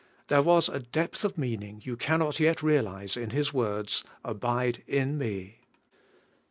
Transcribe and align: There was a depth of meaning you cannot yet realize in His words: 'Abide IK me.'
There 0.29 0.41
was 0.41 0.67
a 0.67 0.79
depth 0.79 1.23
of 1.23 1.37
meaning 1.37 1.79
you 1.85 1.95
cannot 1.95 2.39
yet 2.39 2.63
realize 2.63 3.15
in 3.15 3.29
His 3.29 3.53
words: 3.53 4.03
'Abide 4.25 4.81
IK 4.87 5.09
me.' 5.09 5.59